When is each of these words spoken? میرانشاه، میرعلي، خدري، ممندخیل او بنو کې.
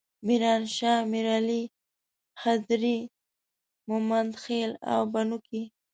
میرانشاه، 0.27 0.99
میرعلي، 1.11 1.63
خدري، 2.41 2.97
ممندخیل 3.89 4.71
او 4.91 5.01
بنو 5.13 5.37
کې. 5.47 5.61